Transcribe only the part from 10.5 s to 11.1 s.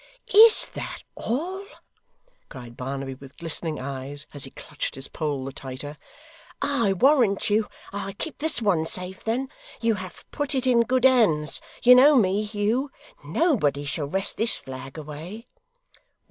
it in good